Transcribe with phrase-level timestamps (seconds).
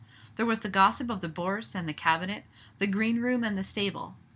[0.35, 2.45] There was the gossip of the Bourse and the cabinet,
[2.79, 4.17] the green room and the stable.